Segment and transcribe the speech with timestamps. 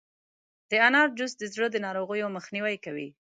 [0.69, 3.07] د انار جوس د زړه د ناروغیو مخنیوی کوي.